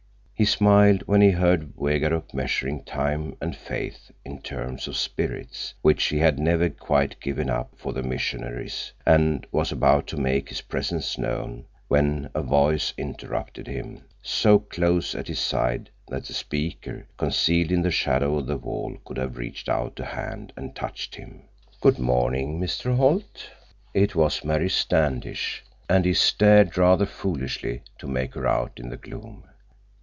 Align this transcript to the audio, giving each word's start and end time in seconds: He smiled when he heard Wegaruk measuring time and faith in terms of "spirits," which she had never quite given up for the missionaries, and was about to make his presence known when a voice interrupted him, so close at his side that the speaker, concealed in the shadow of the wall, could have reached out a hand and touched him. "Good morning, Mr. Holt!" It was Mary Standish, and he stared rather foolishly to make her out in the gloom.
He 0.33 0.45
smiled 0.45 1.03
when 1.05 1.21
he 1.21 1.29
heard 1.29 1.73
Wegaruk 1.75 2.33
measuring 2.33 2.83
time 2.83 3.37
and 3.39 3.55
faith 3.55 4.09
in 4.25 4.41
terms 4.41 4.87
of 4.87 4.97
"spirits," 4.97 5.75
which 5.83 6.01
she 6.01 6.17
had 6.17 6.39
never 6.39 6.67
quite 6.67 7.19
given 7.19 7.47
up 7.47 7.73
for 7.77 7.93
the 7.93 8.01
missionaries, 8.01 8.91
and 9.05 9.45
was 9.51 9.71
about 9.71 10.07
to 10.07 10.17
make 10.17 10.49
his 10.49 10.61
presence 10.61 11.15
known 11.15 11.65
when 11.89 12.31
a 12.33 12.41
voice 12.41 12.91
interrupted 12.97 13.67
him, 13.67 14.01
so 14.23 14.57
close 14.57 15.13
at 15.13 15.27
his 15.27 15.37
side 15.37 15.91
that 16.07 16.25
the 16.25 16.33
speaker, 16.33 17.05
concealed 17.17 17.71
in 17.71 17.83
the 17.83 17.91
shadow 17.91 18.35
of 18.39 18.47
the 18.47 18.57
wall, 18.57 18.97
could 19.05 19.17
have 19.17 19.37
reached 19.37 19.69
out 19.69 19.99
a 19.99 20.05
hand 20.05 20.53
and 20.57 20.73
touched 20.75 21.13
him. 21.17 21.43
"Good 21.81 21.99
morning, 21.99 22.59
Mr. 22.59 22.95
Holt!" 22.95 23.47
It 23.93 24.15
was 24.15 24.43
Mary 24.43 24.69
Standish, 24.71 25.63
and 25.87 26.03
he 26.03 26.15
stared 26.15 26.79
rather 26.79 27.05
foolishly 27.05 27.83
to 27.99 28.07
make 28.07 28.33
her 28.33 28.47
out 28.47 28.79
in 28.79 28.89
the 28.89 28.97
gloom. 28.97 29.43